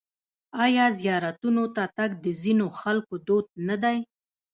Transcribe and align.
آیا 0.63 0.85
زیارتونو 0.99 1.63
ته 1.75 1.83
تګ 1.97 2.09
د 2.23 2.25
ځینو 2.41 2.65
خلکو 2.79 3.15
دود 3.27 3.45
نه 3.67 3.75
دی؟ 3.83 3.97